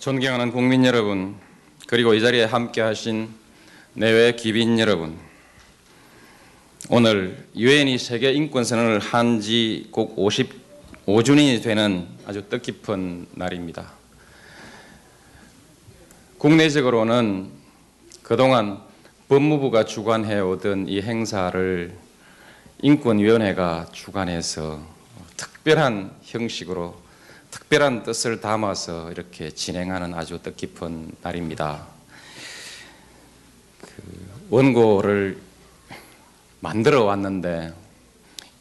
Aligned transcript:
존경하는 0.00 0.50
국민 0.50 0.86
여러분, 0.86 1.36
그리고 1.86 2.14
이 2.14 2.22
자리에 2.22 2.44
함께 2.44 2.80
하신 2.80 3.28
내외 3.92 4.32
기빈 4.32 4.78
여러분. 4.78 5.18
오늘 6.88 7.44
유엔이 7.54 7.98
세계 7.98 8.32
인권 8.32 8.64
선언을 8.64 8.98
한지꼭 8.98 10.16
55주년이 10.16 11.62
되는 11.62 12.08
아주 12.24 12.48
뜻깊은 12.48 13.26
날입니다. 13.34 13.92
국내적으로는 16.38 17.50
그동안 18.22 18.80
법무부가 19.28 19.84
주관해 19.84 20.40
오던 20.40 20.88
이 20.88 21.02
행사를 21.02 21.94
인권위원회가 22.80 23.88
주관해서 23.92 24.80
특별한 25.36 26.12
형식으로 26.22 27.09
특별한 27.50 28.04
뜻을 28.04 28.40
담아서 28.40 29.10
이렇게 29.10 29.50
진행하는 29.50 30.14
아주 30.14 30.38
뜻깊은 30.40 31.12
날입니다. 31.22 31.86
그 33.80 33.88
원고를 34.50 35.40
만들어 36.60 37.04
왔는데 37.04 37.72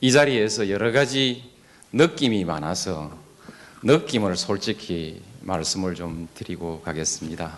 이 0.01 0.11
자리에서 0.11 0.69
여러 0.69 0.91
가지 0.91 1.51
느낌이 1.91 2.45
많아서 2.45 3.11
느낌을 3.83 4.35
솔직히 4.35 5.21
말씀을 5.41 5.95
좀 5.95 6.27
드리고 6.33 6.81
가겠습니다. 6.81 7.57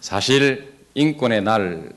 사실 0.00 0.74
인권의 0.94 1.42
날, 1.42 1.92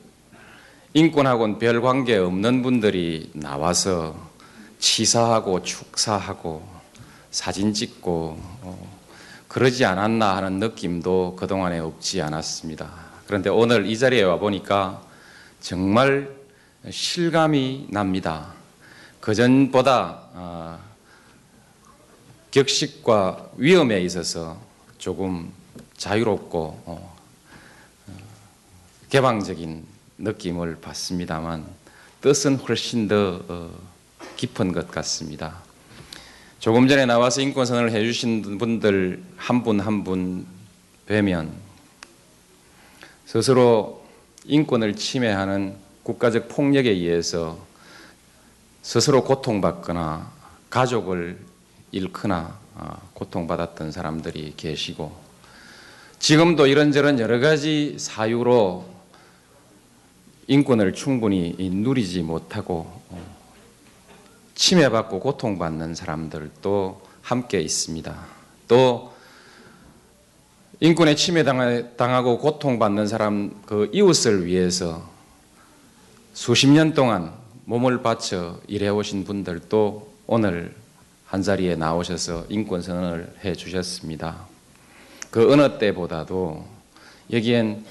인권하고는 0.94 1.58
별 1.58 1.80
관계 1.80 2.16
없는 2.16 2.62
분들이 2.62 3.30
나와서 3.34 4.28
치사하고 4.78 5.62
축사하고 5.62 6.77
사진 7.30 7.72
찍고 7.72 8.36
어, 8.62 8.98
그러지 9.48 9.84
않았나 9.84 10.36
하는 10.36 10.58
느낌도 10.58 11.36
그동안에 11.36 11.78
없지 11.78 12.22
않았습니다. 12.22 12.90
그런데 13.26 13.50
오늘 13.50 13.86
이 13.86 13.98
자리에 13.98 14.22
와 14.22 14.38
보니까 14.38 15.02
정말 15.60 16.34
실감이 16.88 17.88
납니다. 17.90 18.52
그전보다 19.20 20.22
어, 20.32 20.78
격식과 22.50 23.50
위험에 23.56 24.00
있어서 24.02 24.58
조금 24.96 25.52
자유롭고 25.96 26.82
어, 26.86 27.18
개방적인 29.10 29.84
느낌을 30.18 30.80
받습니다만 30.80 31.66
뜻은 32.20 32.56
훨씬 32.56 33.08
더 33.08 33.42
어, 33.48 33.70
깊은 34.36 34.72
것 34.72 34.90
같습니다. 34.90 35.67
조금 36.60 36.88
전에 36.88 37.06
나와서 37.06 37.40
인권선언을 37.40 37.92
해주신 37.92 38.58
분들 38.58 39.22
한 39.36 39.62
분 39.62 39.80
한 39.80 40.02
분 40.04 40.46
뵈면 41.06 41.52
스스로 43.26 44.04
인권을 44.44 44.96
침해하는 44.96 45.76
국가적 46.02 46.48
폭력에 46.48 46.90
의해서 46.90 47.58
스스로 48.82 49.22
고통받거나 49.24 50.30
가족을 50.70 51.38
잃거나 51.92 52.58
어, 52.74 53.10
고통받았던 53.14 53.92
사람들이 53.92 54.54
계시고 54.56 55.14
지금도 56.18 56.66
이런저런 56.66 57.20
여러 57.20 57.38
가지 57.38 57.96
사유로 57.98 58.84
인권을 60.46 60.92
충분히 60.94 61.54
누리지 61.58 62.22
못하고 62.22 62.90
어, 63.10 63.37
침해받고 64.58 65.20
고통받는 65.20 65.94
사람들도 65.94 67.00
함께 67.22 67.60
있습니다. 67.60 68.14
또 68.66 69.14
인권에 70.80 71.14
침해당하고 71.14 72.38
고통받는 72.38 73.06
사람 73.06 73.62
그 73.66 73.88
이웃을 73.92 74.46
위해서 74.46 75.08
수십 76.34 76.68
년 76.68 76.92
동안 76.92 77.32
몸을 77.66 78.02
바쳐 78.02 78.58
일해오신 78.66 79.24
분들도 79.24 80.12
오늘 80.26 80.74
한 81.26 81.42
자리에 81.42 81.76
나오셔서 81.76 82.46
인권 82.48 82.82
선언을 82.82 83.36
해 83.44 83.54
주셨습니다. 83.54 84.46
그 85.30 85.52
어느 85.52 85.78
때보다도 85.78 86.66
여기엔 87.32 87.84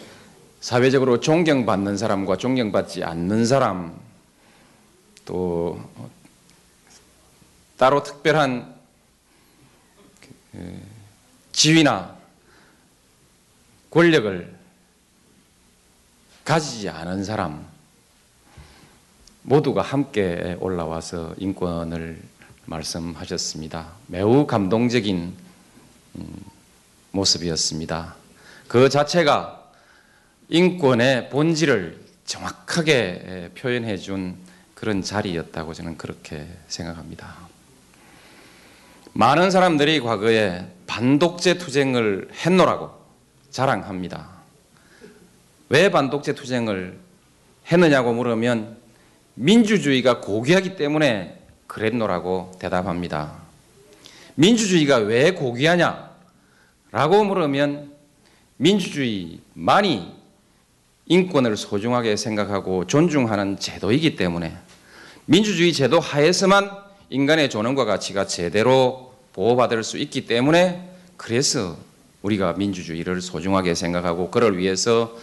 사회적으로 0.60 1.22
존경받는 1.22 1.98
사람과 1.98 2.36
존경받지 2.36 3.06
않는 3.06 3.46
사람 3.46 3.96
또 5.24 5.80
따로 7.78 8.02
특별한 8.02 8.76
그 10.52 10.82
지위나 11.52 12.18
권력을 13.92 14.56
가지지 16.44 16.90
않은 16.90 17.24
사람 17.24 17.68
모두가 19.44 19.82
함께 19.82 20.58
올라와서 20.60 21.36
인권을 21.38 22.22
말씀하셨습니다. 22.66 23.94
매우 24.08 24.46
감동적인 24.48 25.34
음, 26.16 26.46
모습이었습니다. 27.12 28.16
그 28.68 28.90
자체가 28.90 29.72
인권의 30.50 31.30
본질을 31.30 32.06
정확하게 32.26 33.52
표현해 33.58 33.98
준 33.98 34.36
그런 34.74 35.02
자리였다고 35.02 35.74
저는 35.74 35.98
그렇게 35.98 36.48
생각합니다. 36.68 37.57
많은 39.18 39.50
사람들이 39.50 40.00
과거에 40.02 40.64
반독재 40.86 41.58
투쟁을 41.58 42.30
했노라고 42.46 42.92
자랑합니다. 43.50 44.30
왜 45.70 45.90
반독재 45.90 46.36
투쟁을 46.36 47.00
했느냐고 47.72 48.14
물으면 48.14 48.78
민주주의가 49.34 50.22
고귀하기 50.22 50.76
때문에 50.76 51.42
그랬노라고 51.66 52.52
대답합니다. 52.60 53.34
민주주의가 54.36 54.98
왜 54.98 55.32
고귀하냐? 55.32 56.12
라고 56.92 57.24
물으면 57.24 57.92
민주주의만이 58.58 60.14
인권을 61.08 61.58
소중하게 61.58 62.18
생각하고 62.18 62.86
존중하는 62.86 63.58
제도이기 63.58 64.16
때문에 64.16 64.56
민주주의 65.26 65.74
제도 65.74 66.00
하에서만 66.00 66.70
인간의 67.10 67.50
존엄과 67.50 67.86
가치가 67.86 68.28
제대로 68.28 69.07
보호받을 69.38 69.84
수 69.84 70.00
있기 70.00 70.26
때문에 70.26 70.90
그래서 71.16 71.78
우리가 72.24 72.54
민주주의를 72.54 73.22
소중하게 73.22 73.76
생각하고 73.76 74.32
그를 74.32 74.58
위해서 74.58 75.16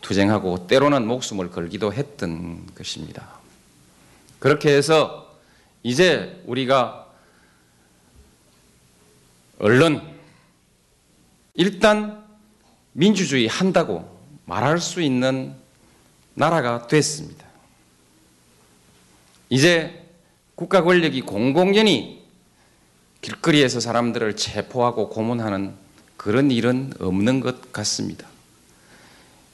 투쟁하고 0.00 0.66
때로는 0.66 1.06
목숨을 1.06 1.50
걸기도 1.50 1.92
했던 1.92 2.64
것입니다. 2.74 3.38
그렇게 4.38 4.74
해서 4.74 5.38
이제 5.82 6.42
우리가 6.46 7.06
얼른 9.58 10.00
일단 11.52 12.24
민주주의 12.92 13.46
한다고 13.46 14.08
말할 14.46 14.78
수 14.78 15.02
있는 15.02 15.54
나라가 16.32 16.86
됐습니다. 16.86 17.44
이제 19.50 20.02
국가 20.54 20.82
권력이 20.82 21.20
공공연히 21.20 22.23
길거리에서 23.24 23.80
사람들을 23.80 24.36
체포하고 24.36 25.08
고문하는 25.08 25.72
그런 26.18 26.50
일은 26.50 26.92
없는 27.00 27.40
것 27.40 27.72
같습니다. 27.72 28.26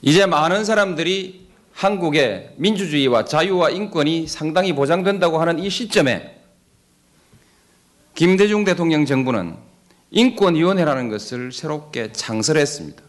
이제 0.02 0.26
많은 0.26 0.64
사람들이 0.64 1.46
한국의 1.72 2.54
민주주의와 2.56 3.26
자유와 3.26 3.70
인권이 3.70 4.26
상당히 4.26 4.72
보장된다고 4.72 5.40
하는 5.40 5.60
이 5.60 5.70
시점에 5.70 6.36
김대중 8.16 8.64
대통령 8.64 9.06
정부는 9.06 9.56
인권위원회라는 10.10 11.08
것을 11.08 11.52
새롭게 11.52 12.10
창설했습니다. 12.10 13.00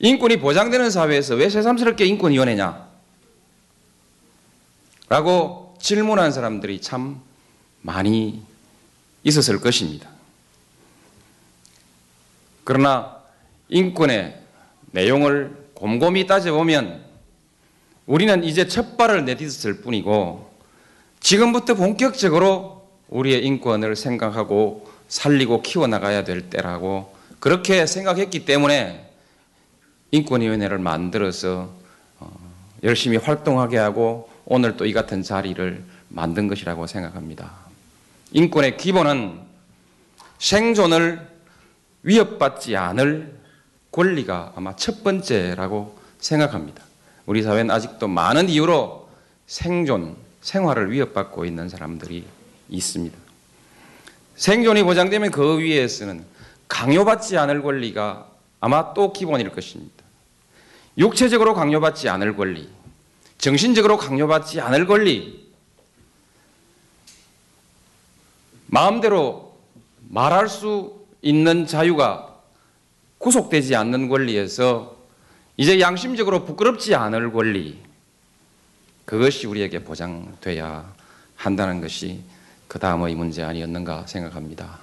인권이 0.00 0.38
보장되는 0.40 0.90
사회에서 0.90 1.36
왜 1.36 1.48
새삼스럽게 1.48 2.04
인권위원회냐? 2.04 2.88
라고 5.08 5.76
질문한 5.80 6.32
사람들이 6.32 6.80
참 6.80 7.20
많이 7.80 8.42
있었을 9.24 9.60
것입니다. 9.60 10.08
그러나 12.62 13.16
인권의 13.68 14.38
내용을 14.92 15.64
곰곰이 15.74 16.26
따져보면 16.26 17.02
우리는 18.06 18.44
이제 18.44 18.68
첫 18.68 18.96
발을 18.96 19.24
내딛었을 19.24 19.80
뿐이고 19.80 20.50
지금부터 21.20 21.74
본격적으로 21.74 22.88
우리의 23.08 23.44
인권을 23.44 23.96
생각하고 23.96 24.90
살리고 25.08 25.62
키워나가야 25.62 26.24
될 26.24 26.48
때라고 26.50 27.14
그렇게 27.40 27.86
생각했기 27.86 28.44
때문에 28.44 29.10
인권위원회를 30.10 30.78
만들어서 30.78 31.70
어, 32.20 32.30
열심히 32.82 33.16
활동하게 33.16 33.78
하고 33.78 34.28
오늘 34.44 34.76
또 34.76 34.86
이 34.86 34.92
같은 34.92 35.22
자리를 35.22 35.82
만든 36.08 36.46
것이라고 36.48 36.86
생각합니다. 36.86 37.63
인권의 38.34 38.76
기본은 38.76 39.40
생존을 40.38 41.24
위협받지 42.02 42.76
않을 42.76 43.32
권리가 43.92 44.54
아마 44.56 44.74
첫 44.74 45.04
번째라고 45.04 45.96
생각합니다. 46.18 46.82
우리 47.26 47.44
사회는 47.44 47.70
아직도 47.70 48.08
많은 48.08 48.48
이유로 48.48 49.08
생존, 49.46 50.16
생활을 50.42 50.90
위협받고 50.90 51.44
있는 51.44 51.68
사람들이 51.68 52.26
있습니다. 52.68 53.16
생존이 54.34 54.82
보장되면 54.82 55.30
그 55.30 55.60
위에서는 55.60 56.24
강요받지 56.66 57.38
않을 57.38 57.62
권리가 57.62 58.28
아마 58.58 58.94
또 58.94 59.12
기본일 59.12 59.50
것입니다. 59.50 60.02
육체적으로 60.98 61.54
강요받지 61.54 62.08
않을 62.08 62.36
권리, 62.36 62.68
정신적으로 63.38 63.96
강요받지 63.96 64.60
않을 64.60 64.88
권리, 64.88 65.43
마음대로 68.74 69.54
말할 70.08 70.48
수 70.48 71.06
있는 71.22 71.64
자유가 71.64 72.34
구속되지 73.18 73.76
않는 73.76 74.08
권리에서 74.08 74.96
이제 75.56 75.78
양심적으로 75.78 76.44
부끄럽지 76.44 76.96
않을 76.96 77.32
권리, 77.32 77.78
그것이 79.04 79.46
우리에게 79.46 79.84
보장돼야 79.84 80.92
한다는 81.36 81.80
것이 81.80 82.22
그 82.66 82.80
다음의 82.80 83.14
문제 83.14 83.44
아니었는가 83.44 84.08
생각합니다. 84.08 84.80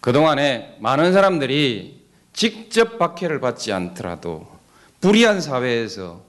그동안에 0.00 0.76
많은 0.80 1.12
사람들이 1.12 2.00
직접 2.32 2.98
박해를 2.98 3.38
받지 3.38 3.72
않더라도 3.72 4.48
불의한 5.00 5.40
사회에서 5.40 6.22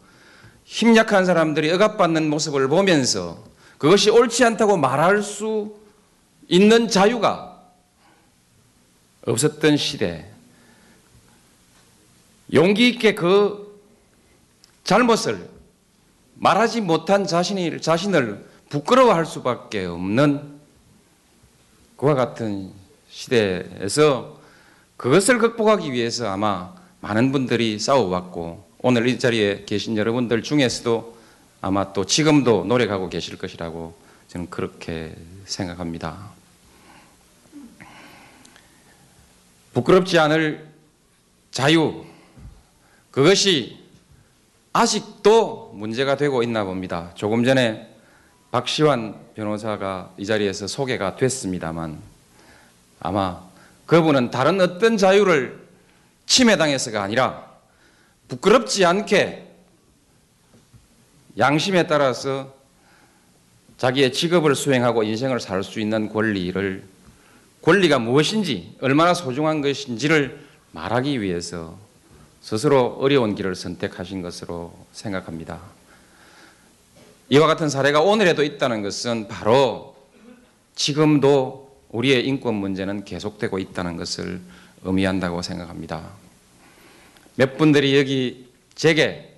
힘약한 0.66 1.26
사람들이 1.26 1.72
억압받는 1.72 2.30
모습을 2.30 2.68
보면서 2.68 3.44
그것이 3.80 4.12
옳지 4.12 4.46
않다고 4.46 4.78
말할 4.78 5.24
수 5.24 5.81
있는 6.52 6.90
자유가 6.90 7.62
없었던 9.26 9.78
시대, 9.78 10.26
용기 12.54 12.90
있게 12.90 13.16
그 13.16 13.80
잘못을 14.84 15.50
말하지 16.36 16.82
못한 16.82 17.26
자신이, 17.26 17.80
자신을 17.80 18.46
부끄러워할 18.68 19.26
수밖에 19.26 19.86
없는 19.86 20.60
그와 21.96 22.16
같은 22.16 22.74
시대에서 23.10 24.38
그것을 24.98 25.38
극복하기 25.38 25.94
위해서 25.94 26.28
아마 26.28 26.76
많은 27.00 27.32
분들이 27.32 27.80
싸워왔고 27.80 28.68
오늘 28.80 29.08
이 29.08 29.18
자리에 29.18 29.64
계신 29.66 29.96
여러분들 29.96 30.44
중에서도 30.44 31.18
아마 31.62 31.94
또 31.94 32.06
지금도 32.06 32.66
노력하고 32.66 33.08
계실 33.08 33.38
것이라고 33.38 33.96
저는 34.28 34.50
그렇게 34.50 35.16
생각합니다. 35.46 36.41
부끄럽지 39.74 40.20
않을 40.20 40.68
자유, 41.52 42.06
그것이 43.12 43.80
아직도 44.74 45.72
문제가 45.76 46.16
되고 46.16 46.44
있나 46.44 46.64
봅니다. 46.64 47.12
조금 47.16 47.44
전에 47.44 47.90
박시환 48.52 49.16
변호사가 49.36 50.14
이 50.18 50.26
자리에서 50.26 50.68
소개가 50.68 51.16
됐습니다만 51.16 52.02
아마 53.00 53.42
그분은 53.86 54.32
다른 54.32 54.60
어떤 54.62 54.98
자유를 54.98 55.60
침해당해서가 56.26 57.02
아니라 57.02 57.50
부끄럽지 58.28 58.86
않게 58.86 59.48
양심에 61.38 61.88
따라서 61.88 62.54
자기의 63.78 64.14
직업을 64.14 64.56
수행하고 64.56 65.04
인생을 65.04 65.40
살 65.40 65.64
수 65.64 65.80
있는 65.80 66.10
권리를 66.10 66.84
권리가 67.62 68.00
무엇인지 68.00 68.78
얼마나 68.82 69.14
소중한 69.14 69.62
것인지를 69.62 70.40
말하기 70.72 71.22
위해서 71.22 71.78
스스로 72.42 72.98
어려운 73.00 73.36
길을 73.36 73.56
선택하신 73.56 74.22
것으로 74.22 74.74
생각합니다. 74.92 75.60
이와 77.30 77.48
같은 77.48 77.70
사례가 77.70 78.02
오늘에도 78.02 78.44
있다는 78.44 78.82
것은 78.82 79.28
바로 79.28 79.96
지금도 80.76 81.78
우리의 81.90 82.26
인권 82.28 82.56
문제는 82.56 83.06
계속되고 83.06 83.60
있다는 83.60 83.96
것을 83.96 84.42
의미한다고 84.84 85.42
생각합니다. 85.42 86.10
몇 87.36 87.58
분들이 87.58 87.98
여기 87.98 88.50
제게 88.76 89.38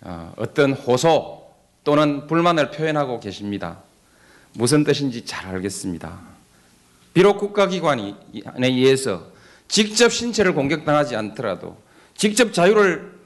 어, 0.00 0.32
어떤 0.36 0.74
호소 0.74 1.50
또는 1.82 2.26
불만을 2.26 2.70
표현하고 2.70 3.18
계십니다. 3.20 3.82
무슨 4.52 4.84
뜻인지 4.84 5.24
잘 5.24 5.54
알겠습니다. 5.54 6.20
비록 7.14 7.38
국가기관에 7.38 8.14
의해서 8.62 9.26
직접 9.66 10.10
신체를 10.12 10.54
공격당하지 10.54 11.16
않더라도 11.16 11.76
직접 12.16 12.52
자유를 12.52 13.18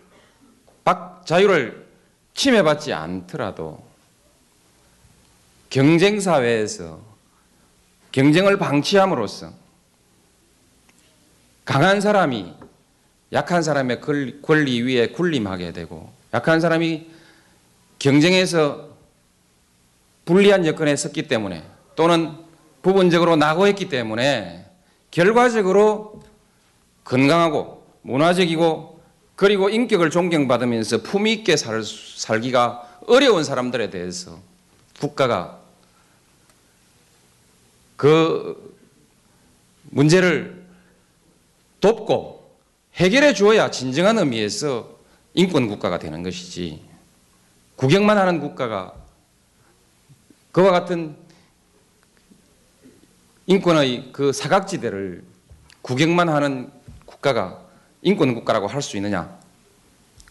자유를 1.24 1.86
침해받지 2.34 2.92
않더라도 2.92 3.84
경쟁 5.70 6.20
사회에서 6.20 7.00
경쟁을 8.10 8.58
방치함으로써 8.58 9.52
강한 11.64 12.00
사람이 12.00 12.54
약한 13.32 13.62
사람의 13.62 14.00
권리 14.42 14.82
위에 14.82 15.08
군림하게 15.08 15.72
되고 15.72 16.12
약한 16.34 16.60
사람이 16.60 17.10
경쟁에서 17.98 18.90
불리한 20.24 20.66
여건에 20.66 20.96
섰기 20.96 21.28
때문에 21.28 21.64
또는 21.96 22.36
부분적으로 22.82 23.36
낙오했기 23.36 23.88
때문에 23.88 24.66
결과적으로 25.10 26.22
건강하고 27.04 27.84
문화적이고 28.02 29.00
그리고 29.36 29.68
인격을 29.68 30.10
존경받으면서 30.10 31.02
품위 31.02 31.32
있게 31.32 31.56
살, 31.56 31.82
살기가 31.82 33.00
어려운 33.06 33.44
사람들에 33.44 33.90
대해서 33.90 34.38
국가가 35.00 35.60
그 37.96 38.76
문제를 39.90 40.64
돕고 41.80 42.50
해결해 42.94 43.34
주어야 43.34 43.70
진정한 43.70 44.18
의미에서 44.18 44.90
인권 45.34 45.68
국가가 45.68 45.98
되는 45.98 46.22
것이지 46.22 46.82
구경만 47.76 48.18
하는 48.18 48.40
국가가 48.40 48.94
그와 50.52 50.70
같은 50.70 51.16
인권의 53.52 54.12
그 54.12 54.32
사각지대를 54.32 55.22
구경만 55.82 56.30
하는 56.30 56.72
국가가 57.04 57.62
인권 58.00 58.34
국가라고 58.34 58.66
할 58.66 58.80
수 58.80 58.96
있느냐? 58.96 59.38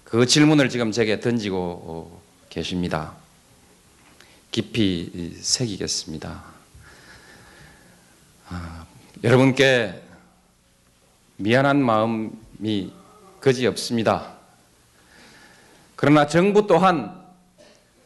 그 0.03 0.25
질문을 0.25 0.69
지금 0.69 0.91
제게 0.91 1.19
던지고 1.19 2.19
계십니다. 2.49 3.13
깊이 4.49 5.37
새기겠습니다. 5.39 6.43
아, 8.49 8.85
여러분께 9.23 10.01
미안한 11.37 11.79
마음이 11.79 12.91
거지 13.39 13.67
없습니다. 13.67 14.33
그러나 15.95 16.25
정부 16.25 16.65
또한 16.65 17.23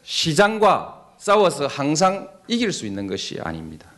시장과 0.03 1.13
싸워서 1.17 1.67
항상 1.67 2.29
이길 2.50 2.74
수 2.74 2.86
있는 2.86 3.07
것이 3.07 3.39
아닙니다. 3.41 3.95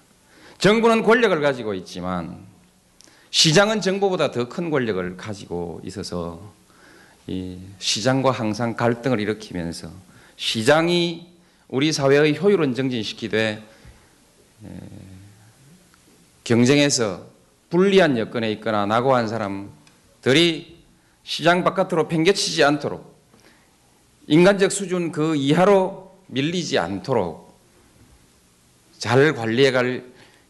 정부는 0.59 1.03
권력을 1.03 1.39
가지고 1.41 1.73
있지만 1.75 2.45
시장은 3.29 3.81
정부보다 3.81 4.31
더 4.31 4.49
큰 4.49 4.69
권력을 4.69 5.17
가지고 5.17 5.81
있어서 5.83 6.41
이 7.27 7.59
시장과 7.79 8.31
항상 8.31 8.75
갈등을 8.75 9.19
일으키면서 9.19 9.91
시장이 10.37 11.27
우리 11.67 11.91
사회의 11.91 12.37
효율은 12.39 12.73
정진시키되 12.73 13.61
경쟁에서 16.43 17.25
불리한 17.69 18.17
여건에 18.17 18.51
있거나 18.53 18.85
낙오한 18.85 19.27
사람들이 19.27 20.77
시장 21.23 21.63
바깥으로 21.65 22.07
팽개치지 22.07 22.63
않도록 22.63 23.17
인간적 24.27 24.71
수준 24.71 25.11
그 25.11 25.35
이하로 25.35 26.15
밀리지 26.27 26.79
않도록 26.79 27.57
잘 28.97 29.33
관리해 29.35 29.71
갈 29.71 30.03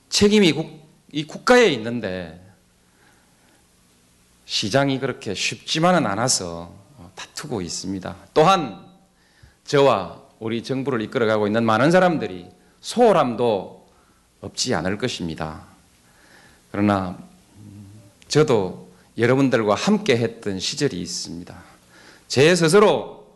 책임이 0.09 0.53
국, 0.53 0.87
이 1.11 1.25
국가에 1.25 1.67
있는데 1.67 2.43
시장이 4.45 4.99
그렇게 4.99 5.33
쉽지만은 5.33 6.05
않아서 6.05 6.73
어, 6.97 7.11
다투고 7.15 7.61
있습니다. 7.61 8.15
또한 8.33 8.85
저와 9.65 10.21
우리 10.39 10.63
정부를 10.63 11.01
이끌어가고 11.01 11.47
있는 11.47 11.65
많은 11.65 11.91
사람들이 11.91 12.49
소홀함도 12.79 13.87
없지 14.41 14.73
않을 14.75 14.97
것입니다. 14.97 15.65
그러나 16.71 17.17
음, 17.57 17.91
저도 18.27 18.89
여러분들과 19.17 19.75
함께 19.75 20.15
했던 20.15 20.59
시절이 20.59 21.01
있습니다. 21.01 21.55
제 22.27 22.55
스스로 22.55 23.35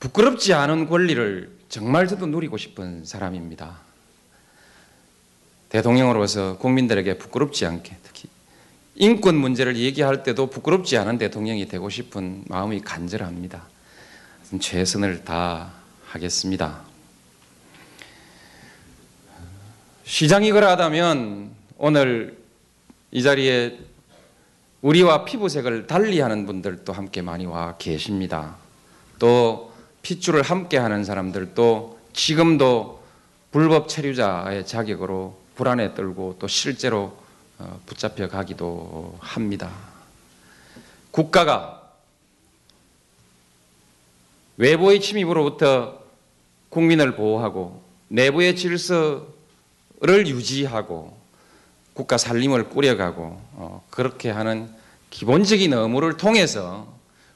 부끄럽지 0.00 0.52
않은 0.52 0.88
권리를 0.88 1.58
정말 1.68 2.08
저도 2.08 2.26
누리고 2.26 2.56
싶은 2.56 3.04
사람입니다. 3.04 3.87
대통령으로서 5.68 6.56
국민들에게 6.58 7.18
부끄럽지 7.18 7.66
않게 7.66 7.96
특히 8.02 8.28
인권 8.94 9.36
문제를 9.36 9.76
얘기할 9.76 10.22
때도 10.22 10.48
부끄럽지 10.48 10.96
않은 10.96 11.18
대통령이 11.18 11.68
되고 11.68 11.88
싶은 11.88 12.44
마음이 12.48 12.80
간절합니다. 12.80 13.62
최선을 14.60 15.24
다하겠습니다. 15.24 16.80
시장이 20.04 20.50
그러하다면 20.52 21.50
오늘 21.76 22.38
이 23.10 23.22
자리에 23.22 23.78
우리와 24.80 25.24
피부색을 25.24 25.86
달리하는 25.86 26.46
분들도 26.46 26.92
함께 26.92 27.20
많이 27.20 27.46
와 27.46 27.76
계십니다. 27.76 28.56
또 29.18 29.72
핏줄을 30.02 30.42
함께 30.42 30.78
하는 30.78 31.04
사람들도 31.04 31.98
지금도 32.14 33.02
불법 33.50 33.88
체류자의 33.88 34.66
자격으로 34.66 35.37
불안에 35.58 35.94
떨고 35.94 36.36
또 36.38 36.46
실제로 36.46 37.18
어, 37.58 37.80
붙잡혀 37.84 38.28
가기도 38.28 39.18
합니다. 39.18 39.72
국가가 41.10 41.82
외부의 44.56 45.00
침입으로부터 45.00 46.00
국민을 46.68 47.16
보호하고 47.16 47.82
내부의 48.06 48.54
질서를 48.54 49.26
유지하고 50.28 51.18
국가 51.92 52.18
살림을 52.18 52.68
꾸려가고 52.68 53.40
어, 53.54 53.84
그렇게 53.90 54.30
하는 54.30 54.72
기본적인 55.10 55.72
의무를 55.72 56.16
통해서 56.16 56.86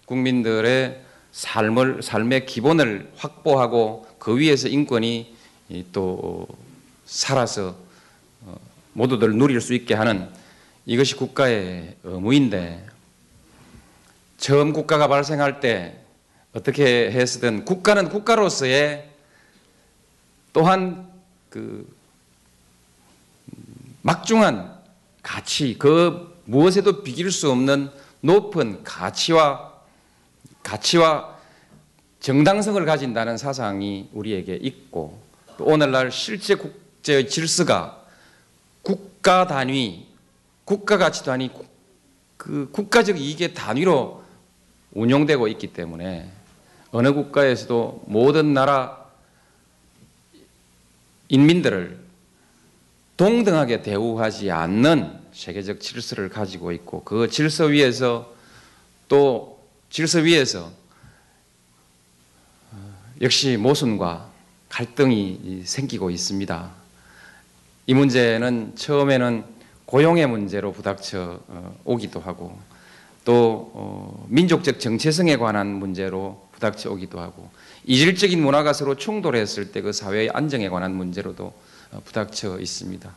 국민들의 0.06 1.02
삶을 1.32 2.02
삶의 2.04 2.46
기본을 2.46 3.10
확보하고 3.16 4.06
그 4.20 4.38
위에서 4.38 4.68
인권이 4.68 5.34
또 5.92 6.46
살아서 7.04 7.70
어, 7.70 7.91
모두들 8.92 9.36
누릴 9.36 9.60
수 9.60 9.74
있게 9.74 9.94
하는 9.94 10.28
이것이 10.86 11.16
국가의 11.16 11.96
의무인데 12.04 12.86
처음 14.38 14.72
국가가 14.72 15.08
발생할 15.08 15.60
때 15.60 15.98
어떻게 16.52 17.10
했든 17.10 17.64
국가는 17.64 18.08
국가로서의 18.08 19.08
또한 20.52 21.08
그 21.48 21.88
막중한 24.02 24.76
가치, 25.22 25.78
그 25.78 26.36
무엇에도 26.44 27.02
비길 27.02 27.30
수 27.30 27.50
없는 27.50 27.90
높은 28.20 28.82
가치와 28.82 29.72
가치와 30.62 31.38
정당성을 32.20 32.84
가진다는 32.84 33.36
사상이 33.36 34.08
우리에게 34.12 34.56
있고 34.56 35.20
또 35.56 35.64
오늘날 35.64 36.10
실제 36.10 36.54
국제의 36.54 37.28
질서가 37.28 38.01
국가 39.22 39.46
단위, 39.46 40.04
국가 40.64 40.98
가치 40.98 41.24
단위, 41.24 41.48
그 42.36 42.68
국가적 42.72 43.20
이익의 43.20 43.54
단위로 43.54 44.20
운용되고 44.94 45.46
있기 45.46 45.72
때문에 45.72 46.28
어느 46.90 47.12
국가에서도 47.12 48.02
모든 48.08 48.52
나라 48.52 49.06
인민들을 51.28 52.00
동등하게 53.16 53.82
대우하지 53.82 54.50
않는 54.50 55.20
세계적 55.32 55.78
질서를 55.78 56.28
가지고 56.28 56.72
있고 56.72 57.04
그 57.04 57.28
질서 57.28 57.66
위에서 57.66 58.34
또 59.06 59.64
질서 59.88 60.18
위에서 60.18 60.72
어, 62.72 62.94
역시 63.20 63.56
모순과 63.56 64.28
갈등이 64.68 65.62
생기고 65.64 66.10
있습니다. 66.10 66.81
이 67.86 67.94
문제는 67.94 68.72
처음에는 68.76 69.44
고용의 69.86 70.26
문제로 70.26 70.72
부닥쳐 70.72 71.40
어, 71.48 71.76
오기도 71.84 72.20
하고 72.20 72.58
또 73.24 73.70
어, 73.74 74.26
민족적 74.28 74.80
정체성에 74.80 75.36
관한 75.36 75.66
문제로 75.66 76.46
부닥쳐 76.52 76.90
오기도 76.90 77.20
하고 77.20 77.50
이질적인 77.84 78.40
문화가 78.40 78.72
서로 78.72 78.94
충돌했을 78.94 79.72
때 79.72 79.82
그 79.82 79.92
사회의 79.92 80.30
안정에 80.30 80.68
관한 80.68 80.94
문제로도 80.94 81.52
부닥쳐 82.04 82.60
있습니다. 82.60 83.10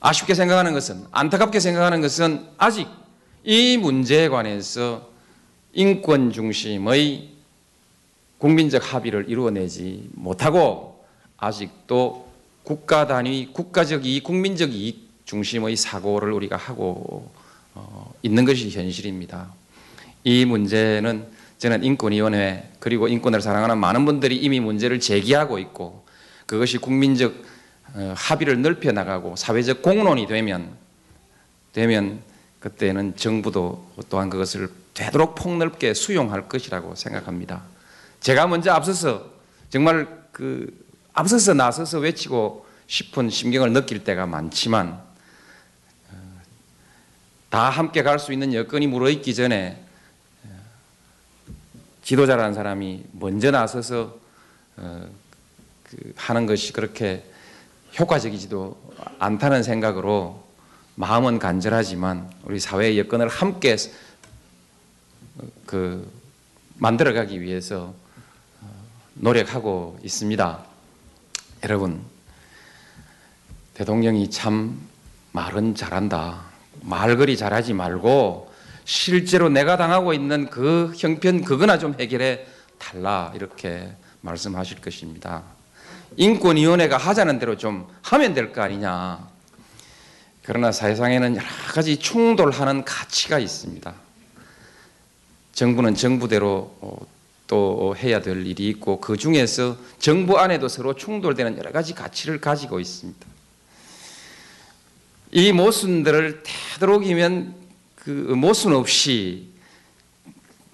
아쉽게 0.00 0.32
생각하는 0.32 0.72
것은 0.72 1.04
안타깝게 1.12 1.60
생각하는 1.60 2.00
것은 2.00 2.46
아직 2.56 2.88
이 3.44 3.76
문제에 3.76 4.28
관해서 4.28 5.10
인권 5.74 6.32
중심의 6.32 7.28
국민적 8.38 8.94
합의를 8.94 9.28
이루어내지 9.28 10.08
못하고 10.14 11.04
아직도 11.36 12.29
국가 12.62 13.06
단위, 13.06 13.52
국가적 13.52 14.06
이익, 14.06 14.24
국민적 14.24 14.72
이익 14.72 15.10
중심의 15.24 15.76
사고를 15.76 16.32
우리가 16.32 16.56
하고 16.56 17.30
어, 17.74 18.12
있는 18.22 18.44
것이 18.44 18.68
현실입니다. 18.70 19.52
이 20.24 20.44
문제는 20.44 21.26
저는 21.58 21.84
인권위원회 21.84 22.70
그리고 22.78 23.06
인권을 23.06 23.40
사랑하는 23.40 23.78
많은 23.78 24.04
분들이 24.04 24.36
이미 24.36 24.60
문제를 24.60 24.98
제기하고 24.98 25.58
있고 25.58 26.04
그것이 26.46 26.78
국민적 26.78 27.34
어, 27.94 28.14
합의를 28.16 28.60
넓혀 28.62 28.92
나가고 28.92 29.36
사회적 29.36 29.82
공론이 29.82 30.26
되면 30.26 30.70
되면 31.72 32.22
그때는 32.60 33.16
정부도 33.16 33.86
또한 34.08 34.30
그것을 34.30 34.68
되도록 34.94 35.34
폭넓게 35.34 35.94
수용할 35.94 36.48
것이라고 36.48 36.94
생각합니다. 36.94 37.62
제가 38.20 38.46
먼저 38.46 38.72
앞서서 38.72 39.30
정말 39.70 40.08
그 40.32 40.76
앞서서 41.12 41.54
나서서 41.54 41.98
외치고 41.98 42.66
싶은 42.86 43.30
심경을 43.30 43.72
느낄 43.72 44.04
때가 44.04 44.26
많지만 44.26 45.00
어, 46.10 46.40
다 47.50 47.70
함께 47.70 48.02
갈 48.02 48.18
수 48.18 48.32
있는 48.32 48.54
여건이 48.54 48.86
물어있기 48.86 49.34
전에 49.34 49.82
어, 50.44 50.48
지도자라는 52.02 52.54
사람이 52.54 53.04
먼저 53.12 53.50
나서서 53.50 54.18
그 55.84 56.12
하는 56.16 56.46
것이 56.46 56.72
그렇게 56.72 57.24
효과적이지도 57.98 58.94
않다는 59.18 59.62
생각으로 59.62 60.42
마음은 60.94 61.38
간절하지만 61.38 62.30
우리 62.44 62.60
사회의 62.60 62.98
여건을 62.98 63.28
함께 63.28 63.76
그 65.66 66.10
만들어가기 66.76 67.40
위해서 67.40 67.94
노력하고 69.14 69.98
있습니다. 70.02 70.69
여러분, 71.64 72.02
대통령이 73.74 74.30
참 74.30 74.80
말은 75.32 75.74
잘한다. 75.74 76.42
말거리 76.82 77.36
잘하지 77.36 77.74
말고 77.74 78.50
실제로 78.84 79.48
내가 79.48 79.76
당하고 79.76 80.14
있는 80.14 80.48
그 80.48 80.92
형편 80.96 81.44
그거나 81.44 81.78
좀 81.78 81.94
해결해 81.98 82.46
달라 82.78 83.32
이렇게 83.34 83.92
말씀하실 84.22 84.80
것입니다. 84.80 85.42
인권위원회가 86.16 86.96
하자는 86.96 87.38
대로 87.38 87.56
좀 87.56 87.86
하면 88.02 88.34
될 88.34 88.52
거 88.52 88.62
아니냐. 88.62 89.28
그러나 90.42 90.72
세상에는 90.72 91.36
여러 91.36 91.46
가지 91.72 91.98
충돌하는 91.98 92.84
가치가 92.84 93.38
있습니다. 93.38 93.94
정부는 95.52 95.94
정부대로 95.94 96.76
어, 96.80 96.96
또 97.50 97.96
해야 97.96 98.20
될 98.20 98.46
일이 98.46 98.68
있고 98.68 99.00
그 99.00 99.16
중에서 99.16 99.76
정부 99.98 100.38
안에도 100.38 100.68
서로 100.68 100.94
충돌되는 100.94 101.58
여러 101.58 101.72
가지 101.72 101.96
가치를 101.96 102.40
가지고 102.40 102.78
있습니다. 102.78 103.26
이 105.32 105.50
모순들을 105.50 106.44
되도록이면 106.44 107.56
그 107.96 108.10
모순 108.10 108.72
없이 108.72 109.48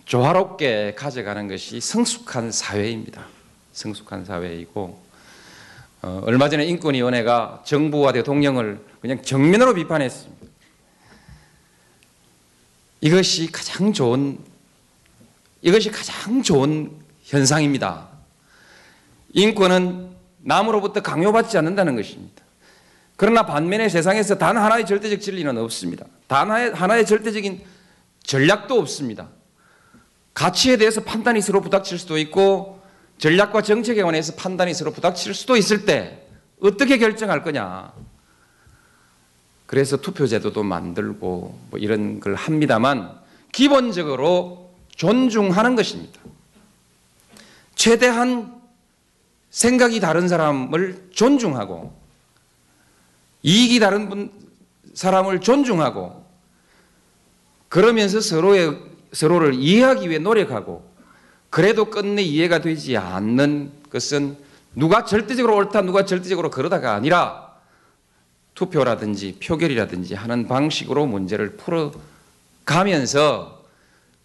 조화롭게 0.05 0.95
가져가는 0.97 1.49
것이 1.49 1.81
성숙한 1.81 2.53
사회입니다. 2.53 3.27
성숙한 3.73 4.27
사회이고 4.27 5.03
어, 6.03 6.23
얼마 6.27 6.51
전에 6.51 6.67
인권위원회가 6.67 7.63
정부와 7.65 8.13
대통령을 8.13 8.85
그냥 9.01 9.23
정면으로 9.23 9.73
비판했습니다. 9.73 10.47
이것이 13.01 13.51
가장 13.51 13.95
좋은 13.95 14.56
이것이 15.67 15.91
가장 15.91 16.45
좋은 16.45 16.93
현상입니다. 17.25 18.07
인권은 19.33 20.11
남으로부터 20.39 21.03
강요받지 21.03 21.59
않는다는 21.59 21.97
것입니다. 21.97 22.45
그러나 23.17 23.45
반면에 23.45 23.89
세상에서 23.89 24.39
단 24.39 24.57
하나의 24.57 24.87
절대적 24.87 25.21
진리는 25.21 25.59
없습니다. 25.59 26.07
단 26.29 26.53
하나의, 26.73 27.05
절대적인 27.05 27.65
전략도 28.23 28.79
없습니다. 28.79 29.29
가치에 30.35 30.77
대해서 30.77 31.03
판단이 31.03 31.41
서로 31.41 31.61
부닥칠 31.61 31.99
수도 31.99 32.17
있고 32.17 32.81
전략과 33.19 33.63
정책에 33.63 34.05
관해서 34.05 34.37
판단이 34.37 34.73
서로 34.73 34.93
부닥칠 34.93 35.35
수도 35.35 35.57
있을 35.57 35.85
때 35.85 36.29
어떻게 36.61 36.97
결정할 36.97 37.43
거냐. 37.43 37.93
그래서 39.67 39.97
투표제도도 39.97 40.63
만들고 40.63 41.59
뭐 41.71 41.79
이런 41.81 42.21
걸 42.21 42.37
합니다만 42.37 43.19
기본적으로 43.51 44.66
존중하는 44.97 45.77
것입니다. 45.77 46.21
최대한 47.75 48.61
생각이 49.51 50.01
다른 50.01 50.29
사람을 50.29 51.09
존중하고 51.13 51.95
이익이 53.43 53.79
다른 53.79 54.09
분, 54.09 54.33
사람을 54.95 55.41
존중하고 55.41 56.27
그러면서 57.69 58.21
서로의 58.21 58.77
서로를 59.13 59.55
이해하기 59.55 60.09
위해 60.11 60.19
노력하고 60.19 60.91
그래도 61.51 61.87
끝내 61.87 62.23
이해가 62.23 62.61
되지 62.61 62.97
않는 62.97 63.73
것은 63.91 64.37
누가 64.75 65.05
절대적으로 65.05 65.57
옳다 65.57 65.83
누가 65.83 66.05
절대적으로 66.05 66.51
그러다가 66.51 66.95
아니라 66.95 67.55
투표라든지 68.55 69.39
표결이라든지 69.43 70.15
하는 70.15 70.49
방식으로 70.49 71.07
문제를 71.07 71.57
풀어가면서 72.65 73.56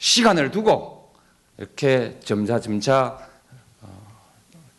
시간을 0.02 0.50
두고 0.50 1.14
이렇게 1.60 2.20
점차점차 2.24 3.20
어, 3.82 4.08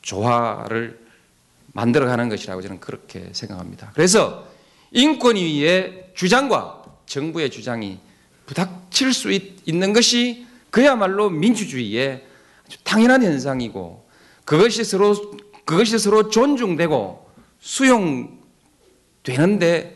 조화를 0.02 1.00
만들어가는 1.74 2.28
것이라고 2.28 2.60
저는 2.60 2.80
그렇게 2.80 3.28
생각합니다. 3.32 3.92
그래서 3.94 4.44
인권위의 4.90 6.10
주장과 6.14 6.82
정부의 7.06 7.50
주장이 7.50 8.00
부닥칠 8.46 9.14
수 9.14 9.30
있, 9.30 9.62
는 9.72 9.92
것이 9.92 10.44
그야말로 10.70 11.30
민주주의의 11.30 12.26
당연한 12.82 13.22
현상이고 13.22 14.04
그것이 14.44 14.82
서로 14.82 15.14
그것이 15.64 16.00
서로 16.00 16.30
존중되고 16.30 17.30
수용되는데 17.60 18.40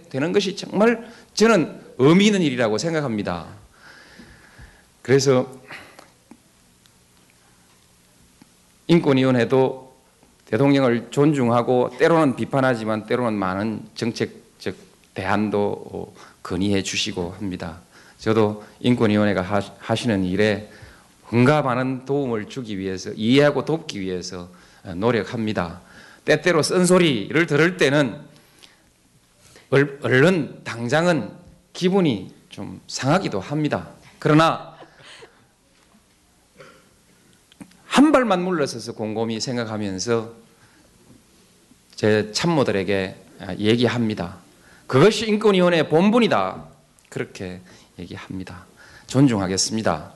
되는 0.09 0.33
것이 0.33 0.55
정말 0.55 1.11
저는 1.35 1.81
의미 1.99 2.27
있는 2.27 2.43
일이라고 2.43 2.79
생각합니다. 2.79 3.56
그래서 5.07 5.49
인권위원회도 8.89 9.97
대통령을 10.47 11.13
존중하고 11.13 11.93
때로는 11.97 12.35
비판하지만 12.35 13.07
때로는 13.07 13.39
많은 13.39 13.85
정책적 13.95 14.75
대안도 15.15 16.13
건의해 16.43 16.83
주시고 16.83 17.37
합니다. 17.39 17.83
저도 18.19 18.65
인권위원회가 18.81 19.43
하시는 19.79 20.25
일에 20.25 20.73
많은 21.63 22.05
도움을 22.05 22.49
주기 22.49 22.77
위해서 22.77 23.13
이해하고 23.13 23.65
돕기 23.65 24.01
위해서 24.01 24.49
노력합니다. 24.97 25.83
때때로 26.25 26.65
쓴소리를 26.65 27.47
들을 27.47 27.77
때는 27.77 28.23
얼른 29.71 30.65
당장은 30.65 31.31
기분이 31.73 32.35
좀 32.49 32.81
상하기도 32.89 33.39
합니다. 33.39 33.91
그러나 34.19 34.75
한 37.97 38.13
발만 38.13 38.45
물러서서 38.45 38.93
곰곰이 38.93 39.41
생각하면서 39.41 40.31
제 41.95 42.31
참모들에게 42.31 43.17
얘기합니다. 43.59 44.37
그것이 44.87 45.27
인권위원회의 45.29 45.89
본분이다. 45.89 46.63
그렇게 47.09 47.63
얘기합니다. 47.99 48.67
존중하겠습니다. 49.07 50.13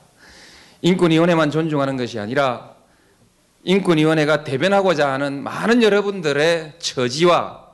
인권위원회만 0.83 1.49
존중하는 1.49 1.97
것이 1.97 2.19
아니라 2.19 2.75
인권위원회가 3.63 4.43
대변하고자 4.43 5.11
하는 5.11 5.41
많은 5.41 5.81
여러분들의 5.81 6.73
처지와 6.77 7.65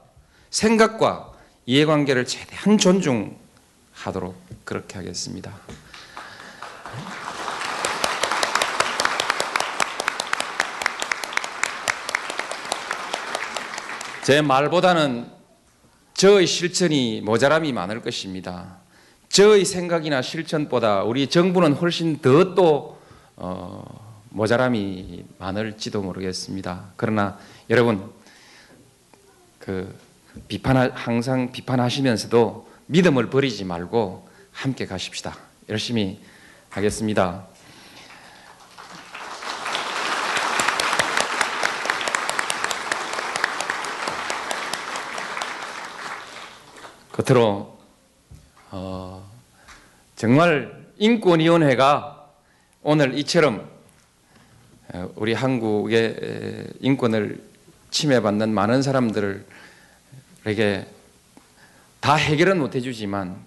생각과 0.49 1.33
이해관계를 1.65 2.25
최대한 2.25 2.77
존중하도록 2.77 4.37
그렇게 4.63 4.99
하겠습니다. 4.99 5.53
제 14.27 14.41
말보다는 14.41 15.25
저의 16.13 16.47
실천이 16.47 17.21
모자람이 17.21 17.71
많을 17.71 18.01
것입니다. 18.01 18.75
저의 19.29 19.63
생각이나 19.63 20.21
실천보다 20.21 21.03
우리 21.03 21.27
정부는 21.27 21.71
훨씬 21.71 22.17
더또 22.17 22.99
어, 23.37 24.25
모자람이 24.31 25.23
많을지도 25.37 26.01
모르겠습니다. 26.01 26.91
그러나 26.97 27.39
여러분 27.69 28.11
그 29.59 29.97
비판 30.49 30.91
항상 30.91 31.53
비판하시면서도 31.53 32.69
믿음을 32.87 33.29
버리지 33.29 33.63
말고 33.63 34.27
함께 34.51 34.85
가십시다. 34.85 35.37
열심히 35.69 36.19
하겠습니다. 36.69 37.47
겉으로 47.17 47.75
어, 48.69 49.27
정말 50.15 50.85
인권위원회가 50.99 52.31
오늘 52.83 53.17
이처럼 53.17 53.67
어, 54.89 55.11
우리 55.15 55.33
한국의 55.33 56.73
인권을 56.79 57.41
침해받는 57.89 58.53
많은 58.53 58.83
사람들에게 58.83 59.45
다 61.99 62.15
해결은 62.15 62.59
못 62.59 62.75
해주지만 62.75 63.43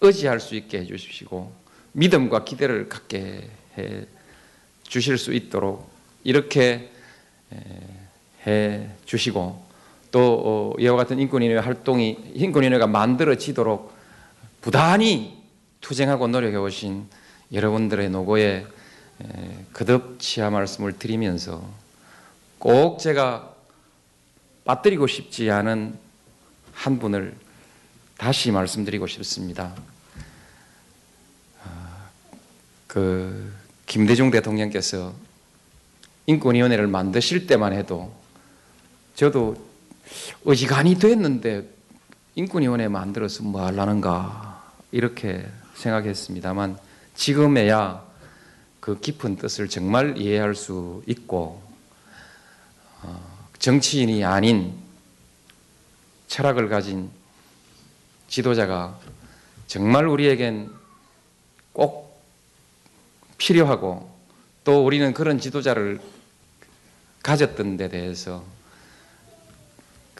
의지할 0.00 0.40
수 0.40 0.56
있게 0.56 0.80
해주시고 0.80 1.52
믿음과 1.92 2.44
기대를 2.44 2.88
갖게 2.88 3.48
해 3.78 4.06
주실 4.82 5.18
수 5.18 5.32
있도록 5.32 5.88
이렇게 6.24 6.90
해 8.44 8.90
주시고 9.04 9.64
또 10.14 10.42
어, 10.44 10.72
이와 10.78 10.94
같은 10.94 11.18
인권위원회 11.18 11.58
활동이 11.58 12.16
인권위원회가 12.34 12.86
만들어지도록 12.86 13.92
부단히 14.60 15.42
투쟁하고 15.80 16.28
노력해 16.28 16.54
오신 16.54 17.08
여러분들의 17.52 18.10
노고에 18.10 18.64
거듭 19.72 20.20
치하 20.20 20.50
말씀을 20.50 21.00
드리면서 21.00 21.68
꼭 22.60 23.00
제가 23.00 23.56
빠뜨리고 24.64 25.08
싶지 25.08 25.50
않은 25.50 25.98
한 26.72 26.98
분을 27.00 27.34
다시 28.16 28.52
말씀드리고 28.52 29.08
싶습니다. 29.08 29.74
아, 31.64 32.08
그 32.86 33.52
김대중 33.86 34.30
대통령께서 34.30 35.12
인권위원회를 36.26 36.86
만드실 36.86 37.48
때만 37.48 37.72
해도 37.72 38.14
저도 39.16 39.73
어지간히 40.44 40.98
됐는데 40.98 41.68
인권위원회 42.34 42.88
만들어서 42.88 43.42
뭐 43.42 43.64
하려는가 43.64 44.72
이렇게 44.92 45.46
생각했습니다만 45.74 46.78
지금에야 47.14 48.04
그 48.80 49.00
깊은 49.00 49.36
뜻을 49.36 49.68
정말 49.68 50.18
이해할 50.18 50.54
수 50.54 51.02
있고 51.06 51.62
어, 53.02 53.48
정치인이 53.58 54.24
아닌 54.24 54.74
철학을 56.28 56.68
가진 56.68 57.10
지도자가 58.28 58.98
정말 59.66 60.06
우리에겐 60.06 60.70
꼭 61.72 62.20
필요하고 63.38 64.10
또 64.64 64.84
우리는 64.84 65.12
그런 65.14 65.38
지도자를 65.38 66.00
가졌던 67.22 67.76
데 67.76 67.88
대해서 67.88 68.44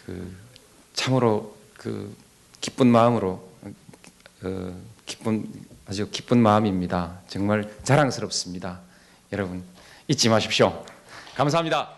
그 0.06 0.36
참으로 0.94 1.54
그 1.76 2.14
기쁜 2.60 2.86
마음으로 2.88 3.48
어, 4.44 4.74
기쁜 5.06 5.46
아주 5.86 6.08
기쁜 6.10 6.38
마음입니다. 6.38 7.20
정말 7.28 7.70
자랑스럽습니다. 7.82 8.80
여러분 9.32 9.62
잊지 10.08 10.28
마십시오. 10.28 10.84
감사합니다. 11.34 11.90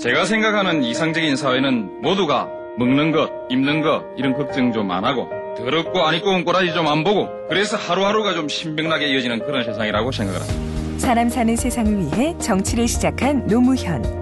제가 0.00 0.24
생각하는 0.24 0.82
이상적인 0.82 1.36
사회는 1.36 2.02
모두가 2.02 2.48
먹는 2.78 3.12
것, 3.12 3.30
입는 3.50 3.82
것 3.82 4.02
이런 4.16 4.34
걱정 4.34 4.72
좀 4.72 4.90
안 4.90 5.04
하고 5.04 5.28
더럽고 5.56 6.00
안 6.06 6.14
입고 6.14 6.30
온 6.30 6.44
꼬라지 6.44 6.72
좀 6.72 6.86
안 6.88 7.04
보고 7.04 7.28
그래서 7.48 7.76
하루하루가 7.76 8.34
좀 8.34 8.48
신명나게 8.48 9.08
이어지는 9.08 9.40
그런 9.44 9.64
세상이라고 9.64 10.10
생각을 10.10 10.40
합니다. 10.40 10.98
사람 10.98 11.28
사는 11.28 11.54
세상을 11.56 11.98
위해 11.98 12.36
정치를 12.38 12.88
시작한 12.88 13.46
노무현. 13.46 14.21